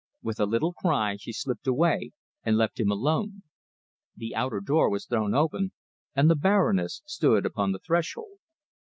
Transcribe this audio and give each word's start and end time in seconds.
With 0.23 0.39
a 0.39 0.47
little 0.47 0.73
cry 0.73 1.15
she 1.17 1.31
slipped 1.31 1.67
away 1.67 2.13
and 2.43 2.57
left 2.57 2.79
him 2.79 2.89
alone. 2.89 3.43
The 4.15 4.33
outer 4.35 4.59
door 4.59 4.89
was 4.89 5.05
thrown 5.05 5.35
open, 5.35 5.73
and 6.15 6.27
the 6.27 6.35
Baroness 6.35 7.03
stood 7.05 7.45
upon 7.45 7.71
the 7.71 7.77
threshold. 7.85 8.39